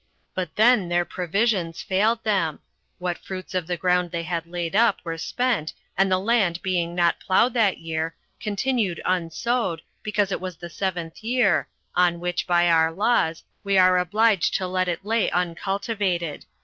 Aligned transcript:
But 0.33 0.55
then 0.55 0.89
their 0.89 1.05
provisions 1.05 1.83
failed 1.83 2.23
them; 2.23 2.57
what 2.97 3.19
fruits 3.19 3.53
of 3.53 3.67
the 3.67 3.77
ground 3.77 4.09
they 4.09 4.23
had 4.23 4.47
laid 4.47 4.75
up 4.75 4.97
were 5.03 5.15
spent 5.19 5.73
and 5.95 6.11
the 6.11 6.17
land 6.17 6.59
being 6.63 6.95
not 6.95 7.19
ploughed 7.19 7.53
that 7.53 7.77
year, 7.77 8.15
continued 8.39 8.99
unsowed, 9.05 9.83
because 10.01 10.31
it 10.31 10.41
was 10.41 10.57
the 10.57 10.71
seventh 10.71 11.21
year, 11.23 11.67
on 11.95 12.19
which, 12.19 12.47
by 12.47 12.67
our 12.67 12.91
laws, 12.91 13.43
we 13.63 13.77
are 13.77 13.99
obliged 13.99 14.55
to 14.55 14.65
let 14.65 14.87
it 14.87 15.05
lay 15.05 15.29
uncultivated. 15.29 16.45